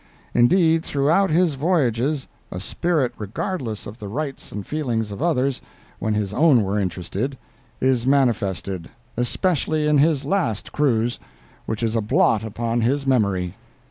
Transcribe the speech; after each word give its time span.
Indeed, 0.33 0.83
throughout 0.83 1.29
his 1.29 1.53
voyages 1.53 2.27
a 2.49 2.59
spirit 2.59 3.13
regardless 3.19 3.85
of 3.85 3.99
the 3.99 4.07
rights 4.07 4.51
and 4.51 4.65
feelings 4.65 5.11
of 5.11 5.21
others, 5.21 5.61
when 5.99 6.15
his 6.15 6.33
own 6.33 6.63
were 6.63 6.79
interested, 6.79 7.37
is 7.79 8.07
manifested, 8.07 8.89
especially 9.15 9.87
in 9.87 9.99
his 9.99 10.25
last 10.25 10.71
cruise, 10.71 11.19
which 11.67 11.83
is 11.83 11.95
a 11.95 12.01
blot 12.01 12.43
upon 12.43 12.81
his 12.81 13.05
memory." 13.05 13.55